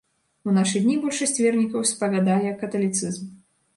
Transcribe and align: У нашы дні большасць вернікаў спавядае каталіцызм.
У 0.47 0.53
нашы 0.55 0.77
дні 0.85 0.95
большасць 1.03 1.39
вернікаў 1.47 1.85
спавядае 1.93 2.49
каталіцызм. 2.63 3.23